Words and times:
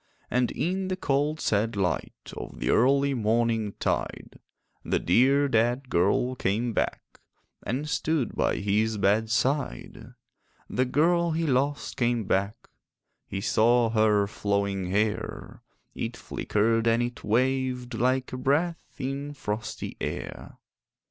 And 0.31 0.49
in 0.49 0.87
the 0.87 0.95
cold 0.95 1.39
sad 1.39 1.75
light 1.75 2.33
Of 2.35 2.59
the 2.59 2.71
early 2.71 3.13
morningtide, 3.13 4.39
The 4.83 4.97
dear 4.97 5.47
dead 5.47 5.91
girl 5.91 6.33
came 6.33 6.73
back 6.73 7.19
And 7.61 7.87
stood 7.87 8.35
by 8.35 8.55
his 8.55 8.97
bedside. 8.97 10.15
The 10.67 10.85
girl 10.85 11.33
he 11.33 11.45
lost 11.45 11.97
came 11.97 12.23
back: 12.23 12.55
He 13.27 13.41
saw 13.41 13.91
her 13.91 14.25
flowing 14.25 14.89
hair; 14.89 15.61
It 15.93 16.17
flickered 16.17 16.87
and 16.87 17.03
it 17.03 17.23
waved 17.23 17.93
Like 17.93 18.33
a 18.33 18.37
breath 18.37 18.89
in 18.97 19.35
frosty 19.35 19.97
air. 20.01 20.57